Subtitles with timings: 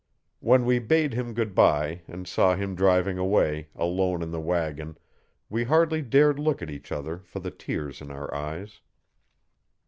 [0.39, 4.97] When we bade him goodbye and saw him driving away, alone in the wagon,
[5.47, 8.81] we hardly dared look at each other for the tears in our eyes.